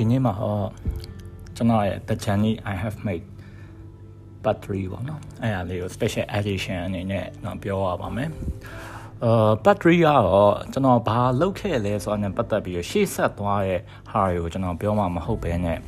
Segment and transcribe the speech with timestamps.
[0.00, 0.58] ဒီနေ့မှာဟော
[1.56, 3.26] ကျွန်တော်ရဲ့ The Journey I have made
[4.44, 8.30] part 3ပေါ့နော်အဲ့ဒါလေးကို special edition အနေနဲ့တော့ပြောရပါမယ်
[9.24, 15.78] အာ part 3ကတော့ကျွန်တော်ဘာလုပ်ခဲ့လဲဆိုတာနဲ့ပတ်သက်ပြီးရှေ့ဆက်သွားတဲ့ဟာတွေကိုကျွန်တော်ပြောမှာမဟုတ်ဘဲနဲ့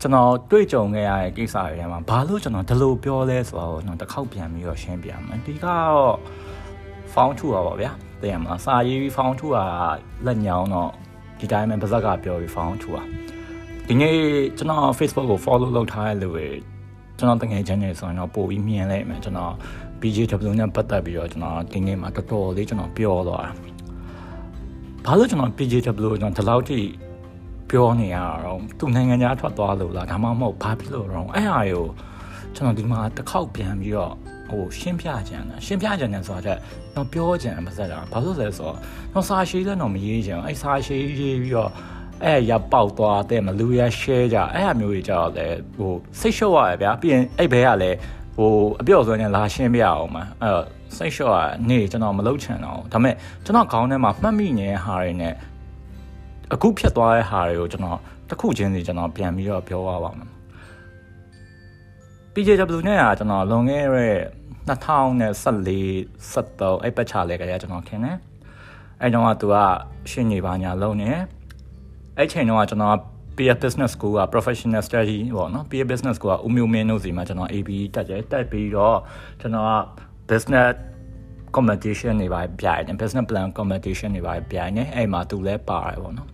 [0.00, 6.14] ကျွန်တော်တွေ့ကြုံခဲ့ရတဲ့ကိစ္စတွေထဲမှာဘာလို့ကျွန်တော်ဒီလိုပြောလဲဆိုတော့ကျွန်တော်တစ်ခေါက်ပြန်ပြီးတော့ရှင်းပြမယ်ဒီကတော့
[7.12, 9.56] found to ပါဗျာသိရမလားစာရေး found to က
[10.26, 10.92] လက်ညောင်းတော့
[11.42, 13.06] ဒီတိုင်းပဲပါဇက်ကပြောပြီး found to อ่ะ
[13.88, 14.16] ဒီနေ့
[14.58, 16.46] ကျွန်တော် Facebook ကို follow လုပ်ထားတဲ့လူတွေ
[17.18, 19.52] ကျွန်တော်တကယ်ချင်းနေဆိုရင်တော့ပို့ပြီးမြင်လိုက်မယ်ကျွန်တော်
[20.00, 23.52] BJW နဲ့ပတ်သက်ပြီးတော့ကျွန်တော်ဒီနေ့မှာတော်တော်လေးကျွန်တော်ပြောသွားတာ
[25.06, 26.78] ဘာလို့ကျွန်တော် BJW ကျွန်တော်ဒီလောက်ထိ
[27.70, 31.86] ပြောနေရတော့သူနိုင်ငံခြားထွက်သွားလို့လားဒါမှမဟုတ်ဘာဖြစ်လို့တော့အဲ့ဟာကို
[32.54, 34.14] ကျွန်တော်ဒီမှာတစ်ခေါက်ပြန်ပြီးတော့
[34.52, 36.54] ဟိုရှင်းပြကြတယ်ရှင်းပြကြတယ်ဆိုတာ
[36.94, 38.76] တော့ပြောကြတယ်ပါစတာဘာလို့လဲဆိုတော့
[39.12, 41.70] တော့စာရှိလည်းတော့မရေးကြအောင်အဲ့စာရှိရေးပြီးတော့
[42.24, 47.96] အဲ့ရပေါက်သွားတဲ့မလူရ share ကြအဲ့အမျိုးကြီးကြတော့လေဟိုစိတ်လျှော့ရတယ်ဗျာပြီးရင်အဲ့ဘဲကလည်း
[48.36, 50.66] ဟိုအပြော့ဆိုရင်လာရှင်းပြအောင်မှာအဲ့တော့
[50.96, 55.34] စိတ်လျှော့ရနေကျွန်တော်မလုပ်ချင်တော့ဒါပေမဲ့ကျွန်တော်ခေါင်းထဲမှာမှတ်မိနေတဲ့ဟာတွေနဲ့
[56.54, 60.30] အခုဖြတ်သွားတဲ့ဟာတွေကိုကျွန်တော်တစ်ခုချင်းစီကျွန်တော်ပြန်ပြီးတော့ပြောရပါမယ်
[62.34, 64.16] PJW နဲ့ကကျွန်တော်လွန်ခဲ့တဲ့
[64.68, 68.16] 2014 73အဲ့ပတ်ချလဲကြရကျွန်တော်ခင်တယ်
[69.00, 69.56] အဲ့တော့ကသူက
[70.10, 71.10] ရှင်းနေပါညာလုံးနေ
[72.16, 72.96] အဲ့ချိန်တော့ကျွန်တော်
[73.36, 78.98] peer business school က professional study ပေါ့နော် peer business school ကဦးမျိုးမင်းတို့စီမှာကျွန်တော် AB တက်ကြတက်ပြီးတော့
[79.40, 79.72] ကျွန်တော်က
[80.30, 80.70] business
[81.56, 86.28] competition တွေပါပြိုင်တယ် business plan competition တွေပါပြိုင်တယ်အဲ့မှာသူလည်းပါတယ်ပေါ့နော်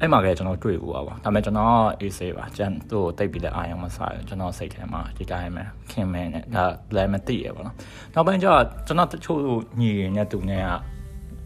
[0.00, 6.64] အဲ့မှာကကျွန်တော်တွေ့ဘူးပါဒါပေမဲ့ကျွန်တော်အေးဆေးပါကျန်သူ့ကိုတိတ်ပြီးတဲ့အာရုံမစားကျွန်တော်စိတ်ထဲမှာဒီတိုင်းပဲခင်မဲနဲ့ဒါ
[6.96, 7.74] လည်းမသိရပါတော့
[8.14, 9.40] နောက်ပိုင်းကျတော့ကျွန်တော်တချို့
[9.80, 10.68] ညီရနဲ့သူနဲ့က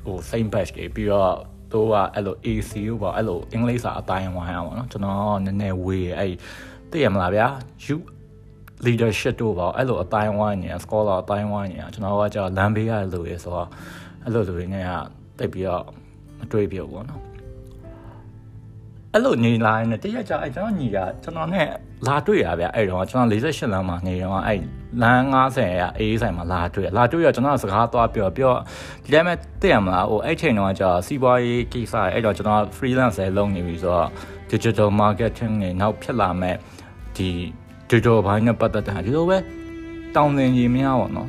[0.04, 1.34] ဟို same batch တွေပြီးတော့
[1.72, 6.32] သူကအဲ့လို AC ကိုပေါ့အဲ့လိုအင်္ဂလိပ်စာအတိုင်းဝိုင်းအောင်ပေါ့နော်ကျွန်တော်နည်းနည်းဝေးအဲ့
[6.90, 7.46] သိရမလားဗျာ
[7.84, 7.96] you
[8.86, 13.68] leadership တို့ပေါ့အဲ့လိုအတိုင်းဝိုင်းနေ scholar အတိုင်းဝိုင်းနေကျွန်တော်ကကြာလမ်းဘေးရလို့ရဆိုတော့
[14.24, 14.90] အဲ့လိုလူတွေနဲ့က
[15.38, 15.84] တိတ်ပြီးတော့
[16.38, 17.29] မတွေ့ပြဘူးပေါ့နော်
[19.14, 21.68] အဲ့လိုနေလာရင်တရက်ကြာအဲ့ကျွန်တော်ညီကကျွန်တော်နဲ့
[22.06, 24.60] လာတွေ့ရဗျအဲ့တော့ကျွန်တော်48လမ်းမှာနေတော့အဲ့
[25.02, 28.54] လမ်း90ရအေးဆိုင်မှာလာတွေ့လာတွေ့ရကျွန်တော်စကားသွားပြောပြော
[29.04, 34.08] ဒီတိုင်းမဲ့သိရမလားဟိုအဲ့ချိန်တော့ကြာစီးပွားရေးကိစ္စအဲ့တော့ကျွန်တော် freelance လည်းလုပ်နေပြီဆိုတော့
[34.50, 36.56] digital marketing နဲ့နောက်ဖြစ်လာမဲ့
[37.16, 37.28] ဒီ
[37.90, 39.38] digital ဘိုင်းနဲ့ပတ်သက်တာဒီလိုပဲ
[40.16, 41.28] တောင်းစင်ကြီးများပေါ့နော်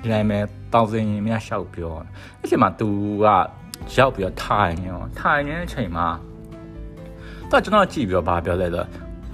[0.00, 0.38] ဒီတိုင်းပဲ
[0.72, 1.92] တောင်းစင်ကြီးများရှောက်ပြော
[2.40, 2.88] အဲ့ချိန်မှာ तू
[3.24, 3.26] က
[3.96, 6.08] ရောက်ပြီးတော့ထိုင်နေရောထိုင်နေတဲ့အချိန်မှာ
[7.50, 8.84] တော့ကျွန်တော်ကြည့်ပြီးတော့ဗာပြောလဲဆို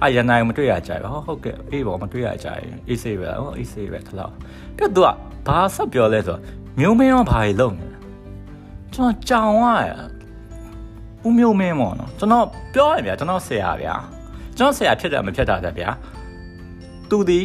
[0.01, 4.33] အာရနိုင်မတွေ့ရကြဘူးဟောဟုတ်ကဲ့အေးပေါ့မတွေ့ရကြဘူးအေးဆေးပဲဟောအေးဆေးပဲတလောက်
[4.77, 6.37] ပြီးတော့ तू ကဘာဆက်ပြောလဲဆို
[6.79, 7.87] မျိုးမင်းရောဘာကြီးလုံနေ
[8.93, 9.65] ကျွန်တော်ကြောင်ရ
[11.25, 13.95] ဦးမျိုးမင်းပေါ့နော်ကျွန်တော်ပြောရဗျာကျွန်တော်ဆရာဗျာ
[14.57, 15.89] ကျွန်တော်ဆရာဖြစ်တယ်မဖြစ်တာတဲ့ဗျာ
[17.09, 17.41] သူဒီ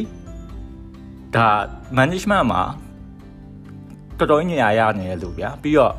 [1.35, 1.49] ဒါ
[1.99, 2.63] management မှာ
[4.19, 5.95] တော်တော်ညရာရနေတယ်လို့ဗျာပြီးတော့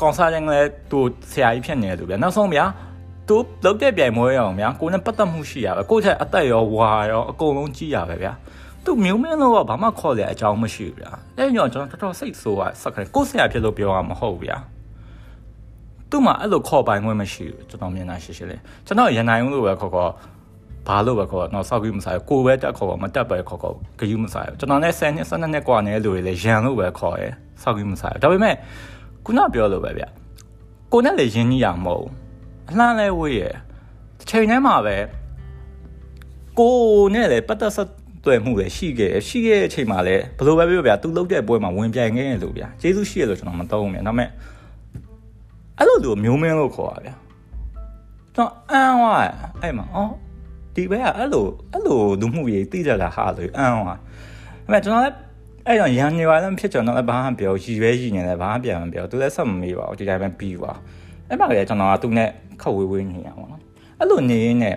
[0.00, 1.00] consulting လည်းသူ
[1.32, 2.64] ဆရာကြီးဖြစ်နေတယ်လို့ဗျာနောက်ဆုံးဗျာ
[3.27, 8.33] သူလောက်တဲ့ပြိုင်ပွဲရအောင်ဗျာကိုနဲ့ပတ်သက်မှုရှိရပဲကိုထက်အသက်ရောဝါရောအကုန်လုံးကြီးရပဲဗျာ
[8.85, 14.57] သူမျိုးမင်းလို့ကဘာမှခေါ်ရအကြောင်းမရှိဘူးဗျာအဲ့ညောကျွန်တော်တော်တော်စိတ်ဆိုးอ่ะစက်ခရကိုဆရာဖြစ်လို့ပြောရမှာမဟုတ်ဗျာ
[16.09, 20.11] သူ့မှာအဲ့လိုခေါ်ပိုင်ခွင့်မရှိဘူးကျွန်တော်မြင်တာရှိရှိလေးကျွန်တော်ရန်နိုင်ဦးလို့ပဲခေါ်ခေါ်
[20.87, 28.55] ဘာလို့ပဲခေါ်တော့စောက်ကြီးမစားကိုပဲတက်ခေါ်မတက်ပဲခေါ်ခေါ်ဂယူမစားကျွန်တော်လည်း10နှစ်12နှစ်กว่าနေတဲ့လူတွေလည်းရန်လို့ပဲခေါ်ရယ်စောက်ကြီးမစားဒါပေမဲ့
[29.25, 30.03] ခုနပြောလို့ပဲဗျ
[30.93, 32.07] ကိုနဲ့လည်းရင်းနှီးရမဟုတ်
[32.70, 33.54] အလှမ်းလဲဝေးရယ်
[34.18, 34.96] တစ်ချိန်တည်းမှာပဲ
[36.58, 36.76] ကို
[37.14, 37.88] နဲ့လည်းပတ်သက်ဆက်
[38.24, 44.28] တွေ့မှုလည်းရှိခဲ့ရှိခဲ့တဲ့အချိန်မှာလည်းဘယ်လိုပဲပြောဗျာသူလုတ်တဲ့ပွဲမှာဝင်ပြိုင်ခဲ့ရလို့ဗျာကျေးဇူးရှိရလို့ကျွန်တော်မသုံးဘူးဗျာဒါပေမဲ့
[45.78, 47.14] အဲ့လိုလူမျိုးမင်းလို့ခေါ်တာဗျာ
[48.34, 49.12] ကျွန်တော်အန်ဝါ
[49.62, 50.12] အဲ့မှာအော်
[50.74, 53.96] ဒီဘက်ကအဲ့လိုအဲ့လိုလူမှုရေးသိကြတာဟာလို့အန်ဝါဒါ
[54.64, 55.16] ပေမဲ့ကျွန်တော်လည်း
[55.66, 60.72] အဲ့တော့ရန်နေပါလည်းဖြစ်ကျွန်တော်လည်းဘာမှပြောရည်ရွယ်ရည်နေလည်းဘာမှပြန်မပြောသူလည်းဆက်မမေးပါဘူးဒီတိုင်းပဲပြီးပါ
[61.28, 62.28] အဲ့မှာလည်းကျွန်တော်ကသူနဲ့
[62.64, 63.60] ခက်ဝေးဝေးနေရပါတော့
[63.98, 64.76] အဲ့လိုနေရင်းနဲ့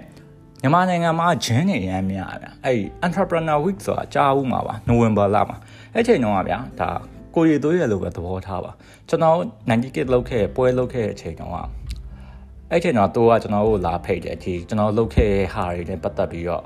[0.62, 5.58] မြန်မာနိုင်ငံမှာဂျင်းနေရမ်းများဗျအဲ့ entrepreneur week ဆိုတာကြားဘူးမှာပါနိုဝင်ဘာလမှာ
[5.94, 6.90] အဲ့ချိန်တုန်းကဗျာဒါ
[7.36, 8.72] ကိုရီသွေးရလို့ပဲသဘောထားပါ
[9.10, 9.38] ကျွန်တော်
[9.70, 11.58] 90 kit လောက်ခဲ့ပွဲလောက်ခဲ့တဲ့အချိန်တုန်းက
[12.72, 16.64] အဲ့ချိန်တော့တော့ကျွန်တော်တို့လာဖိတ်တယ်ဒီကျွန်တော်လုပ်ခဲ့တဲ့ဟာတွေနဲ့ပတ်သက်ပြီးတော့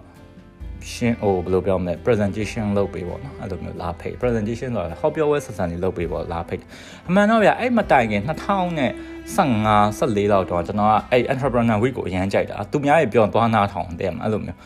[0.93, 6.63] ရှင်းဟိုဘယ်လိုပြောမလဲ presentation လုပ်ပေးပေါ့နော်အဲ့လိုမျိုးလာဖိတ် presentation ဆိုတာဟောပြောပွဲဆက်ဆံလေးလုပ်ပေးပေါ့လာဖိတ်
[7.09, 8.91] အမှန်တော့ဗျအဲ့မတိုင်ခင်2000နဲ့
[9.35, 14.59] 15 14လောက်တော့ကျွန်တော်ကအဲ့ entrepreneur week ကိုအရန်ကြိုက်တာသူများရေပြောသွားနာထောင်တဲ့မှာအဲ့လိုမျိုး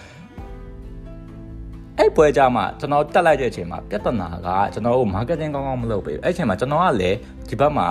[1.98, 7.18] အဲ့ပွဲကြမှာကျွန်တော်တက်လိုက်တဲ့အချိန်မှာပြဿနာကကျွန်တော်တို့ marketing ကောင်းကောင်းမလုပ်ပေးဘူးအဲ့အချိန်မှာကျွန်တော်ကလည်း
[7.50, 7.88] ဒီဘက်မှာ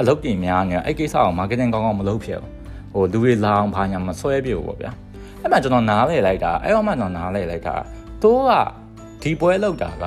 [0.00, 2.52] အလုပ်ပြင်များနေအဲ့ကိစ္စကို marketing ကောင်းကောင်းမလုပ်ဖြစ်ဘူး
[2.92, 4.92] ဟိုလူတွေလာအောင်ဘာညာမဆွဲပြဘူးပေါ့ဗျာ
[5.42, 7.74] အဲ့မှကျွန်တော်နားလေလိုက်တာအဲ့တော့မှကျွန်တော်နားလေလိုက်တာ
[8.22, 8.50] တိုးက
[9.22, 10.04] ဒီပွဲလောက်တာက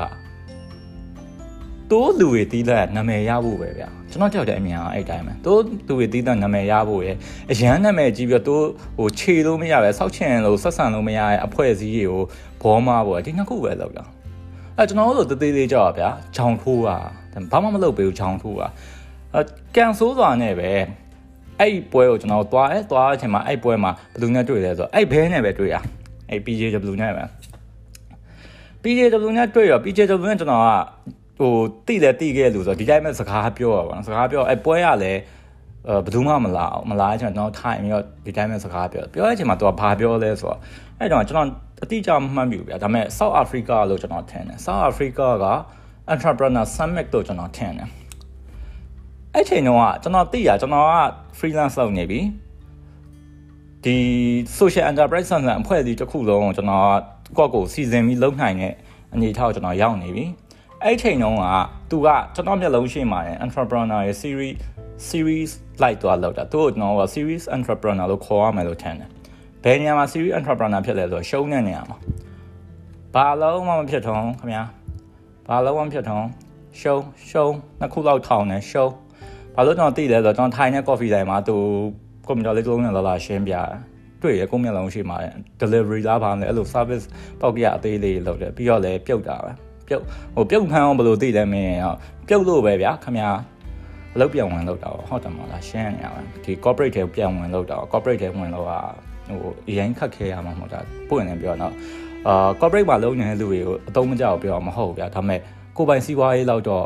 [1.91, 7.09] တိုးလူတွေတီးတဲ့နာမည်ရဖို့ပဲဗျာကျွန်တော်ကြောက်တဲ့အမြင်ကအဲ့တိုင်းပဲတိုးလူတွေတီးတဲ့နာမည်ရဖို့ရ
[7.51, 12.21] အရန်နာမည်ကြီးပြီးတော့တိုးဟိုခြေလို့မရပဲစောက်ချင်လို့ဆက်ဆံလို့မရရဲ့အဖွဲ့အစည်းတွေကို
[12.61, 14.03] ဘောမပေါ့ဒီနှစ်ခုပဲလောက်တာ
[14.77, 16.97] အဲကျွန်တော်တို့တသေးသေးကြောက်ပါဗျာဂျောင်ထိုးတာ
[17.51, 18.67] ဘာမှမလုပ်ပေးဘူးဂျောင်ထိုးတာ
[19.33, 19.41] အဲ
[19.75, 20.71] ကန်ဆိုးစွာနဲ့ပဲ
[21.61, 25.75] အဲ့ပွဲကိုကျွန်တော်သွားအဲသွားတဲ့အချိန်မှာအဲ့ပွဲမှာဘယ်သူနဲ့တွေ့လဲဆိုတော့အဲ့ဘဲနဲ့ပဲတွေ့ရ
[26.29, 27.23] အဲ့ PJW နဲ့ပဲ
[28.83, 30.67] PJW နဲ့တွေ့ရော PJW နဲ့ကျွန်တော်က
[31.39, 31.53] ဟို
[31.87, 35.13] တိတယ်တိခဲ့လို့ဆိုတော့ဒီတိုင်းပဲစကားပြောရပါတော့စကားပြောအဲ့ပွဲရလဲ
[35.87, 40.59] အဲဘယ်သူမှမလာအောင်မလာချင်တော့ထိုင်ပြီးတော့ဒီတိုင်းပဲစကားပြောပြောတဲ့အချိန်မှာသူကဘာပြောလဲဆိုတော့
[40.99, 41.47] အဲ့တော့ကျွန်တော်
[41.83, 45.47] အတိအကျမမှတ်မိဘူးဗျာဒါပေမဲ့ South Africa လို့ကျွန်တော်ထင်တယ် South Africa က
[46.13, 47.89] Entrepreneur Summit တို့ကျွန်တော်ထင်တယ်
[49.35, 50.95] အဲ့ချိန်တုန်းကကျွန်တော်သိရကျွန်တော်က
[51.37, 52.19] freelance လုပ်နေပြီ
[53.83, 53.97] ဒီ
[54.57, 56.87] social enterprise ဆန်ဆန်အဖွဲ့အစည်းတစ်ခုလုံးကိုကျွန်တော်
[57.37, 58.73] ကော့ကိုစီစဉ်ပြီးလုပ်နိုင်တဲ့
[59.13, 60.25] အနေအထားကိုကျွန်တော်ရောက်နေပြီ
[60.83, 61.45] အဲ့ချိန်တုန်းက
[61.89, 64.55] သူကကျွန်တော်မျက်လုံးရှိမှာ entrepreneur ရဲ့ series
[65.07, 65.51] series
[65.81, 69.09] လိုက်သွားလောက်တာသူ့ကိုကျွန်တော်က series entrepreneur လို့ခေါ်ရမယ်လို့ထင်တယ်
[69.63, 71.97] ဘယ်နေရာမှာ series entrepreneur ဖြစ်လဲဆိုတော့ရှုံးတဲ့နေရာမှာ
[73.15, 74.63] ဘာလုံးမှမဖြစ်ထုံးခင်ဗျာ
[75.47, 76.25] ဘာလုံးမှမဖြစ်ထုံး
[76.79, 78.93] ရှုံးရှုံးနှစ်ခုလောက်ထောင်တယ်ရှုံး
[79.55, 81.55] ဘာလို့ကျွန်တော်သိလဲဆိုတော့ကျွန်တော်ထိုင်တဲ့ coffee တိုင်းမှာသူ
[82.27, 83.53] ကွန်ပျူတာလေးတစ်လုံးနဲ့လာလာရှင်းပြ
[84.21, 85.17] တွေ့ရကိုမျက်လုံးရှိမှာ
[85.61, 87.05] delivery လားဘာလဲအဲ့လို service
[87.41, 89.51] ပေါက်ပြအသေးလေးလုပ်တယ်ပြီးတော့လည်းပြုတ်တာပဲ
[89.87, 90.03] ပြုတ်
[90.35, 91.75] ဟိုပြုတ်ခန်းအောင်ဘယ်လိုသိလဲမင်း
[92.27, 93.29] ပြုတ်လို့ပဲဗျာခင်ဗျာ
[94.15, 98.71] အလုပ်ပြောင်းဝင်လုပ်တာဟုတ်တယ်မလားရှင်းနေရပါဒီ corporate တွေပြောင်းဝင်လုပ်တာ corporate တွေဝင်လို့က
[99.27, 100.79] ဟိုအရင်ခက်ခဲရမှာမဟုတ်တာ
[101.09, 101.73] ပွင့်နေပြောတော့
[102.27, 105.39] အာ corporate မှာလုပ်နေတဲ့လူတွေကိုအသုံးမကျအောင်ပြောမဟုတ်ဗျာဒါပေမဲ့
[105.77, 106.85] ကိုပိုင်စီးပွားရေးလောက်တော့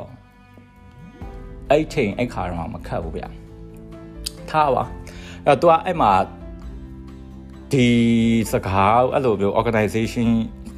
[1.71, 3.27] အဲ့ချိန်အဲ့ခါတော့မခတ်ဘူးဗျာ
[4.49, 4.83] ထားပါ
[5.45, 6.11] အဲ့တော့ तू အဲ့မှာ
[7.71, 7.87] ဒီ
[8.51, 10.27] စကားအဲ့လိုမျိုး organization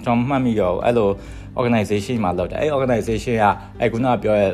[0.03, 1.09] ကျွန်တော်မှတ်မိရောအဲ့လို
[1.59, 3.45] organization မှာလုပ်တယ်အဲ့ organization က
[3.79, 4.53] အဲ့ခုနပြောရဲ့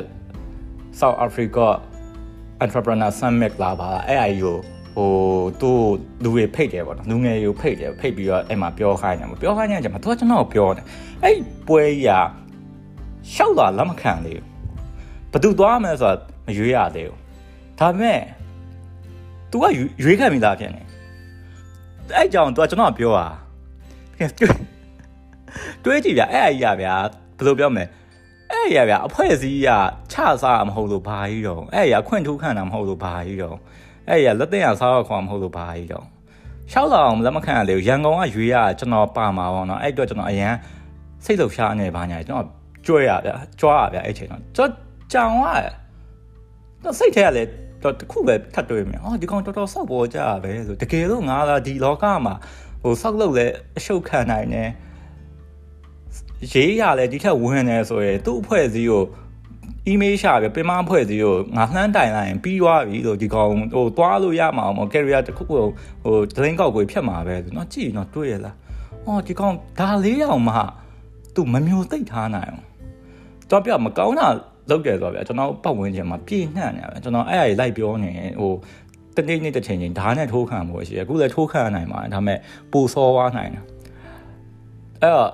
[0.98, 1.66] South Africa
[2.64, 4.52] Entrepreneur Summit လာပါအဲ့အယူ
[4.96, 5.12] ဟို
[5.60, 5.80] သူ့
[6.22, 10.84] လူတွေဖိတ်တယ်ပေါ့နော်လူငယ်တွေကိုဖိတ်တယ်ဖိတ်ပြီးတော့အဲ့မှာပြောခိုင်းတယ်ပြောခိုင်းတဲ့အချိန်မှာသူကကျွန်တော်ပြောတယ်
[11.24, 12.30] အဲ့ပွဲကြီးက
[13.32, 14.55] ရှောက်လာလက်မခံသေးဘူး
[15.32, 17.18] ဘသူသွားမယ်ဆိုတော့မရွေးရသေးဘူး
[17.78, 18.20] ဒါပေမဲ့
[19.50, 19.64] तू က
[20.04, 20.82] ရွေးခံမိသားဖြစ်နေ
[22.14, 23.26] အဲ့ကြောင့် तू ကကျွန်တော်ပြောတာ
[25.84, 26.94] တွေးကြည့်ဗျအဲ့အကြီးရဗျာ
[27.38, 27.84] ဘယ်လိုပြောမလဲ
[28.52, 29.68] အဲ့ရဗျာအဖွဲ့အစည်းက
[30.12, 33.56] ချစားမဟုတ်လို့ဘာကြီးတော့အဲ့ရခွင့်ထူးခံတာမဟုတ်လို့ဘာကြီးတော့
[34.08, 36.06] အဲ့ရလက်တင်ရစားတော့ခေါ်မဟုတ်လို့ဘာကြီးတော့
[36.72, 40.54] ရှောက်လာအောင်လက်မခံရလေရန်ကုန်ကရွေးရကျွန်တော်ပါမှာပေါ့နော်အဲ့အတွက်ကျွန်တော်အရန်
[41.24, 42.46] စိတ်လှုပ်ရှားနေပါညာကျွန်တော်
[42.86, 45.70] ကြွရဗျာကြွားရဗျာအဲ့ချိန်တော့ကျွန်တော် ကြောင်ရတယ်
[46.84, 47.50] တော့စိတ်ထဲကလည်း
[47.82, 52.34] တော့တခုပဲထပ်တွေးမယ်အော်ဒီကောင်တော်တော်စောက်ပေါ်ကြပဲဆိုတကယ်လို့ငါလာဒီလောကမှာ
[52.82, 54.70] ဟိုစောက်လို့လဲအရှုပ်ခံနိုင်တယ်
[56.52, 59.04] ရေးရလဲဒီထက်ဝင်နေဆိုရင်သူ့အဖွဲ့အစည်းကို
[59.90, 65.64] email ရှာပြပင်မအဖွဲ့အစည်းကိုငါလှမ်းတိုင်လိုက်ရင်ပြီးသွားပြီလို့ဒီကောင်ဟိုသွားလို့ရမှာမဟုတ် carrier တစ်ခုကို
[66.02, 68.56] ဟိုဒလင်းကောက်ကိုဖြတ်မှာပဲဆိုတော့ကြည့်တော့တွေ့ရလား
[69.06, 70.56] အော်ဒီကောင်ဒါလေးအောင်မှ
[71.34, 72.64] သူမမျိုးသိပ်ထားနိုင်အောင်
[73.50, 74.28] တော့ပြမကောင်းတာ
[74.70, 78.52] လောက်တယ်ဆိုတော့ဗျာကျွန်တော်ပတ်ဝန်းကျင်မှာပြည့်နှံ့နေဗျာကျွန်တော်အဲ့အရာလိုက်ပြောနေဟို
[79.16, 82.38] တနေ့နေ့တစ်ချိန်ချင်းဓာတ်နဲ့ထိုးခံမှုရှိတယ်အခုလည်းထိုးခံနိုင်ပါတယ်ဒါပေမဲ့
[82.72, 83.62] ပူစောသွားနိုင်တယ်
[85.02, 85.30] အဲ့တော့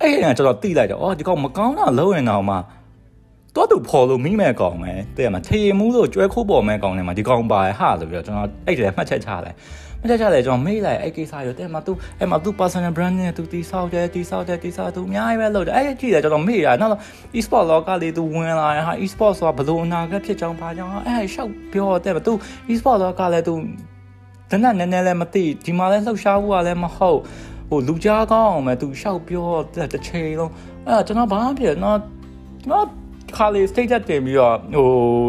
[0.00, 2.56] အဲ့ဒါကျွန်တော်တိလိုက်တော့အော်ဒီကောင်မကောင်းတာလုံးရင်တော့မှ
[3.56, 9.56] တော့သူဖော်လို့မိမဲ့ကောင်ပဲတဲ့မှာထေရီမှုလို့ကျွဲခိုးပေါ်မဲ့ကောင်တွေမှာဒီကောင်ပါဟာလို့ပြောကျွန်တော်အဲ့ဒါမှတ်ချက်ချလိုက်
[10.01, 17.01] မကြကြလဲကျွန်တော်မေးလိုက်အဲ့ကိစ္စရောတဲ့မှာ तू အဲ့မှာ तू personal brand နဲ့ तू တီဆောက်တယ်တီဆောက်တယ်တီဆောက် तू အများကြီးပဲလုပ်တယ်အဲ့ကြည့်တယ်ကျွန်တော်မေးရနောက်တော့
[17.37, 22.31] e-sport လောကလေး तू ဝင်လာဟာ e-sport ဆိုတာဘယ်လိုအနာဂတ်ဖြစ်ကြောင်းပါကြောင်းအဲ့ရှောက်ပြောတဲ့မှာ तू
[22.71, 23.53] e-sport လောကလည်း तू
[24.51, 27.19] တနက်နည်းနည်းလည်းမသိဒီမှာလည်းလှုပ်ရှားဖို့ကလည်းမဟုတ်
[27.69, 29.49] ဟိုလူကြားကောင်းအောင်ပဲ तू ရှောက်ပြော
[29.91, 30.51] တစ်ချိန်လုံး
[30.87, 31.97] အဲ့ကျွန်တော်ဘာမှဖြစ်တော့
[32.71, 32.85] တော့
[33.37, 34.87] ခါလေး state တင်ပြီးတော့ဟို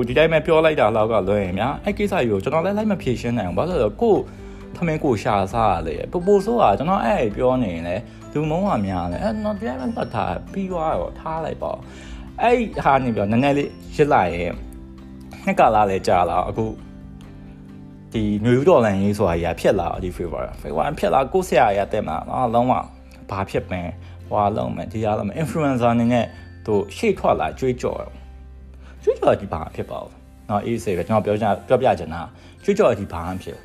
[0.09, 4.15] ဒီတိုင်းပဲပြောလိုက်တာလောက်ကလွယ်ရင်ဗျာအဲ့ကိစ္စကြီးကိုကျွန်တော်လည်းလိုက်မဖြေရှင်းနိုင်အောင်ဘာလို့လဲကို
[4.50, 4.50] ထ
[4.88, 7.96] မင်းကိုရှာစားရလေပူပူဆိုတာကျွန်တော်အဲ့ပြောနေရင်လေ
[8.34, 11.78] လူမုံဟာများလေအဲ့တော့တရားမဲ့ပတ်ထားပြီးွားရောထားလိုက်ပေါ့
[12.42, 14.52] အဲ့ဟာနေပြောနည်းနည်းလေးရစ်လာရင်
[15.46, 16.66] နှစ်ကလာလဲကြာလာအခု
[18.14, 22.74] ဒီຫນွေဥတော်လန်ရေးဆိုတာကြီးကဖြစ်လာဒီ favor favor ဖြစ်လာကိုဆရာကြီးကတက်မှာအော်လုံးဝ
[23.30, 23.88] ဘာဖြစ်ပင်
[24.28, 26.26] ဟွာလုံးမယ်ဒီရလုံးမယ် influencer နေနဲ့
[26.66, 28.02] သူရှေ့ထွက်လာကြွေးကြော်
[29.04, 30.06] ကြွေးကြော်ဒီဘာဖြစ်ပါ့
[30.50, 32.22] နော်အေးစေပဲကျွန်တော်ပြောချင်ပြောပြချင်တာ
[32.64, 33.58] ကြွေးကြော်ဒီဘာဖြစ်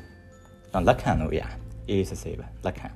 [0.71, 1.41] ကျွန်တော်လက်ခံလို့ရ
[1.89, 2.87] အေးစေစေပဲလက်ခံ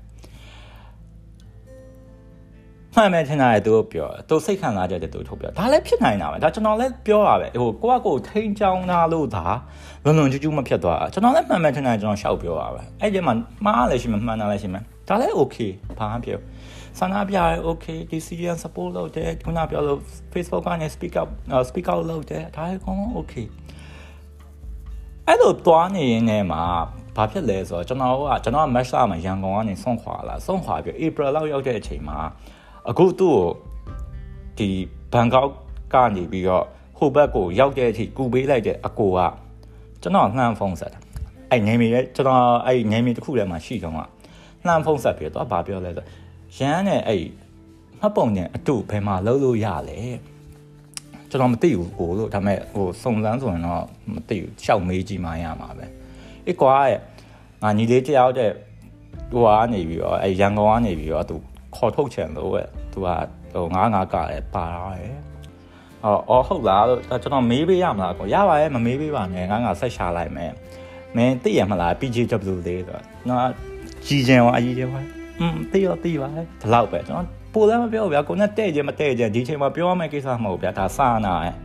[2.96, 9.46] မှန်မယ်ထင်တာလေသူပြောသူစိတ်ခံစားချက်တွေသူထုတ်ပြောဒါလည်းဖြစ်နိုင်တာပဲဒါကျွန်တော်လည်းပြောတာပဲဟိုကိုကကိုထိန်ချောင်းသားလို့ဒါ
[10.04, 13.34] လွန်လွန်ကျူးကျူးမဖြစ်သွားကျွန်တော်လည်းမှန်မယ်ထင်တာကျွန်တော်ရှောက်ပြောတာပဲအဲ့ဒီမှာ
[13.66, 16.40] မှားလည်းရှိမှမှန်တာလည်းရှိမှဒါလည်း okay ဘာမှပြော
[17.00, 20.00] ဆန္ဒပြရဲ okay ဒီ CDN support လုပ်တယ်ခုနပြောလို့
[20.34, 21.30] Facebook ကနေ speak up
[21.70, 23.46] speak out လုပ်တယ်ဒါလည်းကောင်း okay
[25.28, 26.64] အဲ့လိုတွားနေရင်လည်းမှာ
[27.16, 32.20] ဘာဖြစ်လဲဆိုတော့ကျွန်တော်ကကျွန်တော်က match လာမှာရန်ကုန်ကနေဆုံးခွာလာဆုံးခွာပြီး April လောက်ရောက်တဲ့အချိန်မှာ
[32.90, 33.46] အခုသူ့ကို
[34.58, 34.70] ဒီ
[35.14, 35.52] ဘန်ကောက်
[35.94, 36.66] ကနေပြီးတော့
[36.98, 39.20] ဟိုဘက်ကိုရောက်တဲ့အချိန်ကူပေးလိုက်တဲ့အကိုက
[40.02, 41.02] ကျွန်တော်နှမ်းဖုန်းဆက်တယ်
[41.52, 44.00] အဲ့ငယ်မီရဲ့ကျွန်တော်အဲ့ငယ်မီတစ်ခုထဲမှာရှိတော့က
[44.66, 46.06] နှမ်းဖုန်းဆက်ပြီးတော့ဘာပြောလဲဆို
[46.58, 47.26] ရန်နဲ့အဲ့
[48.00, 50.00] မှတ်ပုံနဲ့အတူဘယ်မှာလုံးလို့ရလဲ
[51.30, 55.86] ကျွန်တော်မသိဘူးကိုလို့ဒါပေမဲ့ဟိုစုံစမ်းဆိုရင်တော့မသိဘူးရှောက်မေးကြည့်မှရမှာပဲ
[56.48, 57.00] အေးကွာရဲ့
[57.64, 58.52] ငါညီလေးတယောက်တဲ့
[59.32, 61.36] ဟိုကနေပြီးတော့အဲရန်ကုန်ကနေပြီးတော့သူ
[61.76, 63.08] ခေါ်ထုတ်ချင်လို့ပဲသူက
[63.54, 65.20] ဟိုငါးငါးကလည်းပါရတယ်
[66.06, 70.52] အော်အော်ဟုတ်လားလို့ကျွန်တော်မေးပေးရမလားကိုရပါရဲ့မမေးပေးပါနဲ့ငါငါဆက်ရှာလိုက်မယ်
[71.16, 73.50] မင်းသိရမလား PGW လေးဆိုတော့နော်
[74.06, 75.02] ကြီးကျင်ရောအကြီးကျင်ပါ
[75.40, 76.42] อืมသိရောသိပါဒီ
[76.74, 81.56] လောက်ပဲကျွန်တော်ပိုလည်းမပြောဘူးဗျာကိုနဲ့တဲ့ကြမတဲ့ကြဒီချိန်မှာပြောရမယ့်ကိစ္စမဟုတ်ဗျာဒါစာနာရဲ့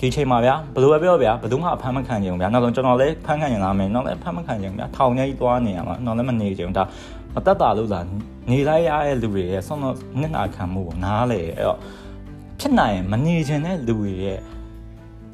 [0.00, 6.84] ဒီချိန်မှာဗျာဘယ်လိုပဲပြောဗျာဘယ်သူမှအဖမ်းမခံကြဘူးဗျာနောက်ဆုံးကျွန်တော်လည်းဖမ်းခံရင်လာမယ်နောက်လည်းဖမ်းမခံကြဘူးဗျာထောင်ထဲကြီးသွားနေရမှာနောက်လည်းမနေကြဘူးဒါ
[7.34, 8.04] မတက်တာလို့လား
[8.50, 11.78] နေလိုက်ရတဲ့လူတွေရဲ့ဆုံးတော့နစ်နာခံမှုကိုနားလေအဲ့တော့
[12.60, 14.38] ဖြစ်နိုင်ရင်မနေခြင်းတဲ့လူတွေရဲ့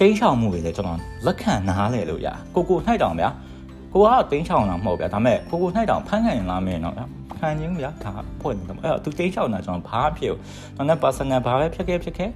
[0.00, 3.28] တိန်းချောင်မှုတွေလည်းကျွန်တော်လက်ခံနားလေလို့ရကိုကိုနှိုက်တောင်ဗျာ
[3.92, 6.94] ကိုကတိန်းချောင်တာမဟုတ်ဗျာဒါပေမဲ့ကိုကိုနှိုက်တောင်ဖမ်းခံရင်လာမယ်နော်
[7.38, 10.40] ခံခြင်းဗျာဒါဖွင့်တယ်အဲ့တော့သူတိန်းချောင်တာကျွန်တော်ဘာဖြစ်ဘူး
[10.76, 12.30] ကျွန်တော် personal ဘာပဲဖြစ်ခဲ့ဖြစ်ခဲ့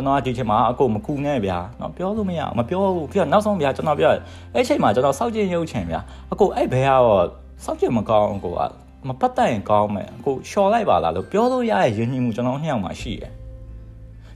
[0.00, 4.10] ကျွန်တော်ကဒီချိန်မှာအကုန်မကူနဲ့ဗျာနော်ပြောလို့မရမပြောဘူးပြီးတော့နောက်ဆုံးဗျာကျွန်တော်ပြော
[4.54, 6.00] အဲ့ချိန်မှာကျွန်တော်စောက်ကျင်ရုပ်ချင်ဗျာ
[6.32, 7.24] အကုန်အဲ့ဘဲကတော့
[7.64, 8.60] စောက်ကျင်မကောင်းအကိုက
[9.08, 13.30] မပတ်သက်ရင်ကောင်းမယ်အကိုလျှော်လိုက်ပါလားလို့ပြောလို့ရရဲ့ယဉ်ညင်မှုကျွန်တော်နှစ်ယောက်မှာရှိတယ်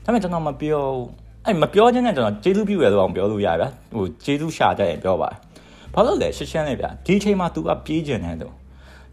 [0.03, 1.07] ဒါပေမဲ့ကျွန်တော်မပြောဘူး
[1.45, 5.29] အဲ့မပြောချင်းနဲ့ကျွန်တော်ကျေးဇူးပြုရတော့အောင်ပြောလို့ရဗျာဟိုကျေးဇူးရှာတတ်ရင်ပြောပါ
[5.93, 8.51] ဘာလို့လဲရှင်းရှင်းလေးဗျာဒီချိန်မှာ तू ကပြေးကျင်နေတယ်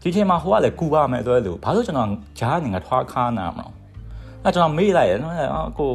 [0.01, 3.73] ဒီချိန်မှာဟိုကလည်းကူပါမယ်ဆိုလို့ဘာလို့ကျွန်တော်ဂျားနေငါထွားခါနာမလို့
[4.43, 5.35] အဲ့ကျွန်တော်မေ့လိုက်ရနော်
[5.69, 5.89] အကို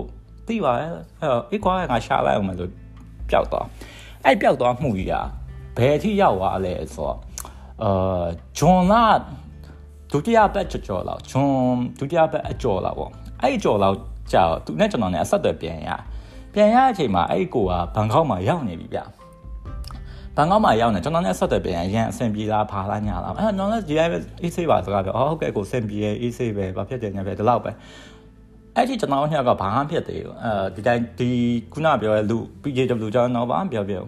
[0.49, 2.71] သိပါရဲ့အဲ့တော့အေးကွာငါရှာလိုက်အောင်မလို့
[3.31, 3.67] ပျောက်သွား
[4.25, 5.25] အဲ့ပျောက်သွားမှုကြီးอ่ะ
[5.77, 7.17] ဘယ်အထိရောက်သွားလဲဆိုတော့
[7.83, 8.25] အာ
[8.59, 9.05] ဂျွန်လာ
[10.13, 11.51] ဒုတိယဘက်ကြော်လောက်ဂျွန်
[11.99, 13.11] ဒုတိယဘက်အကျော်လောက်ပေါ့
[13.43, 13.97] အဲ့အကျော်လောက်
[14.33, 15.91] ကြာတော့သူနဲ့ကျွန်တော်နဲ့အဆက်အသွယ်ပြန်ရ
[16.55, 19.01] ပြန်ရတဲ့အချိန်မှာအဲ့ကိုကဘန်ကောက်မှာရောက်နေပြီဗျ
[20.37, 27.71] ဘန်ကောက်မှာရောက်နေကျွန်တော်နဲ့ဆက်သွယ်ပြန်ရန်အဆင်ပြေလားဖာလားညာလားအဲ့တော့လည်းဒီတိုင်းပဲအေးဆေးပါစကားပြောအော်ဟုတ်ကဲ့ကိုအဆင်ပြေအေးဆေးပဲဘာဖြစ်တယ်ညာပဲဒီလောက်ပဲ
[28.79, 31.29] အဲ့ဒီကျွန်တော်ညကဘာမှဖြစ်သေးဘူးအဲဒီတိုင်းဒီ
[31.73, 34.03] ခုနပြောတဲ့လူ PJW ကျွန်တော်ဘာမှပြောပြော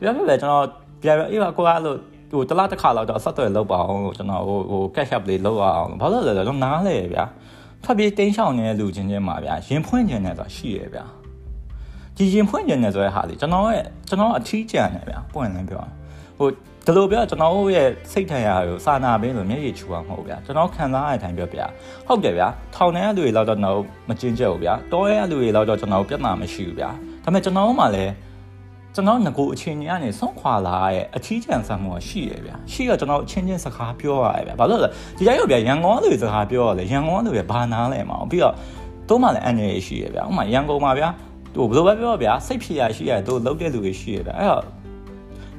[0.00, 0.66] ပြောပြပဲကျွန်တော်
[1.02, 1.98] ပြောအေးပါကိုကလို့
[2.30, 7.24] ဟိုတလားတစ်ခါလောက်တော့ဆက်သွယ်လုပ်ပါအောင်လို့ကျွန်တော်ဟိုဟို catch up လေးလုပ်အောင်ဘာလို့လဲဆိုတော့နားလေဗျာ
[7.84, 11.04] ဖတ်ပြီးတင်းချောင်းနေတဲ့လူချင်းချင်းမှာဗျာရင်ဖွင့်ခြင်းနဲ့ဆိုတာရှိရဗျာ
[12.16, 15.82] ဒီရင်ဖွင့်ခြင်းနဲ့ဆိုတဲ့ဟာလေးကျွန်တော်ရဲ့ကျွန်တော်အထီးကျန်တယ်ဗျာပွင့်လင်းပြော
[16.38, 16.48] ဟို
[16.86, 21.60] ဒီလိုပြောကျွန်တော်ရဲ့စိတ်ထင်ရကိုစာနာပေးလို့မျက်ရည်ချူအောင်မဟုတ်ဗျာကျွန်တော်ခံစားရတဲ့အတိုင်းပြောပြ
[22.06, 26.90] ဟုတ်တယ်ဗျာထောင်ထဲကလူတွေလောက်တော့ကျွန်တော်မကျင်းကျက်ဘူးဗျာတောရဲကလူတွေလောက်တော့ကျွန်တော်ပြဿနာမရှိဘူးဗျာ
[27.24, 28.12] ဒါပေမဲ့ကျွန်တော်မှလည်း
[28.94, 34.88] ကျွန်တော်ငကိုအချင်းကြီးကနေဆုံးခွာလာရဲ့အထီးကျန်ဆံမှုရှိရဗျာရှိတော့ကျွန်တော်အချင်းချင်းစကားပြောရတယ်ဗျာဘာလို့လဲ
[35.18, 38.54] ဒီတိုင်းရောဗျာရန်ကုန်လူတွေစကားပြောရလဲရန်ကုန်လူတွေဘာနာလဲမအောင်ပြီးတော့
[39.08, 41.08] တို့မှလည်းအန်ရရှိရဗျာဥမာရန်ကုန်မှာဗျာ
[41.54, 44.83] ဟိုဘယ်လိုပဲပြောဗျာစိတ်ဖြေရရှိရတို့လုံးတဲ့လူတွေရှိရဗျာအဲ့တော့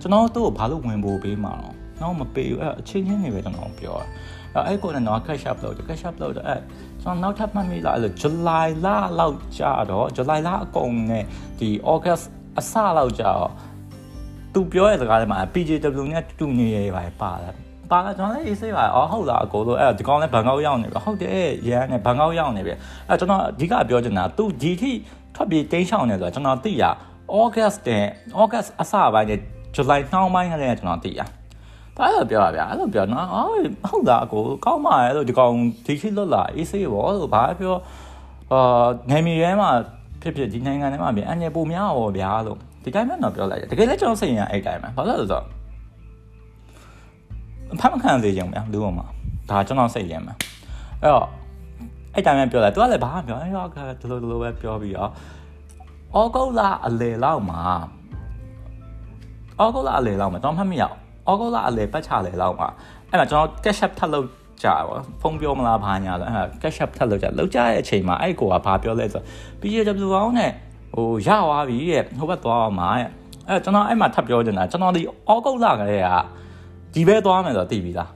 [0.06, 3.96] ကျွန်တော်တို့ဘာလို့ဝင်ဖို့ပေးမှာတော့တော့မပေးဘူးအဲ့အချင်းချင်းနေပဲကျွန်တော်ပြော
[4.54, 6.62] တာအဲ့ကိုလည်းတော့ cash up လုပ်တယ် cash up လုပ်တယ်အဲ့
[7.02, 8.88] ကျွန်တော်နောက်ထပ်မှတ်မိလာအဲ့လို July လ
[9.20, 11.24] လောက်ကြာတော့ July လအကုန်နဲ့
[11.60, 12.26] ဒီ August
[12.60, 13.52] အစလောက်ကြာတော့
[14.54, 17.56] သူပြောတဲ့စကားတွေမှာ PJW နဲ့တူနေရပါပါလား
[17.92, 22.74] ပါလာကျွန်တော်လည်းအေးဆေးပါအော်ဟုတ်လားအကိုတို့အဲ့ဒီကောင်လည်းဘန်ကောက်ရောက်နေပြီဟုတ်တယ်ရန်နဲ့ဘန်ကောက်ရောက်နေပြီ
[23.10, 24.92] အဲ့ကျွန်တော်အဓိကပြောချင်တာသူဒီထိ
[25.36, 26.84] ထွက်ပြေးတိန်းရှောင်နေဆိုတော့ကျွန်တော်သိရ
[27.42, 28.06] August တဲ့
[28.42, 29.40] August အစပိုင်းနဲ့
[29.76, 31.22] July နှောင်းပိုင်းကလည်းကျွန်တော်သိရ
[31.98, 33.50] ဒါအဲ့လိုပြောပါဗျာအဲ့လိုပြောနော်အော်
[33.92, 35.54] ဟုတ်လားအကိုကောင်းပါရဲ့လို့ဒီကောင်
[35.86, 37.76] ဒီရှိလွတ်လာအေးဆေးပေါ့လို့ဘာပြော
[38.52, 39.70] အာနေမီရဲမှာ
[40.22, 45.46] ဖြစ်ဖြစ်ဒီနိုင်ငံထဲမှာပြန်အနေပုံများပါဗျာလို့ဒီတိုင်းမှတော့ပြောလိုက်တယ်တကယ်လည်းကျွန်တော်စိတ်ရင်အဲ့တိုင်းပဲဘာလို့လဲဆိုတော့
[47.80, 49.06] ဖမ်းမခံသေးကြဘူးဗျာလူပေါ်မှာ
[49.50, 50.36] ဒါကျွန်တော်စိတ်ရင်မှာ
[51.02, 51.28] အဲ့တော့
[52.14, 55.12] အဲ့တိုင်းပဲပြောလိုက်သူကလည်းဘာမှပြောအဲ့တော့ဒီလိုဒီလိုပဲပြောပြီးတော့
[56.16, 57.62] အော်ကုတ်လာအလေလောက်မှာ
[59.60, 60.84] အော်ကုတ်လာအလေလောက်မှာကျွန်တော်မှတ်မိရ
[61.28, 62.68] အော်ကုတ်လာအလေပတ်ချလေလောက်မှာ
[63.10, 64.28] အဲ့မှာကျွန်တော် cash up ထပ်လုပ်
[64.64, 69.22] ကြပါဖုန်းပြောမလားဘာညာလဲအဲ့ cash up ထပ်လုပ်ကြလုပ်ကြတဲ့အချိန်မှာအဲ့ကိုကဘာပြောလဲဆို
[69.62, 70.52] PJW ကောင်းနဲ့
[70.94, 73.10] ဟိုရသွားပြီတဲ့ဟိုဘက်သွားအောင်မှာတဲ့
[73.48, 76.10] အဲ့ကျွန်တော်အဲ့မှာထပ်ပြောချင်တာကျွန်တော်ဒီအော်ကုတ်လာကလေးက
[76.94, 78.10] ဒီဘဲသွားမယ်ဆိုတော့သိပြီလား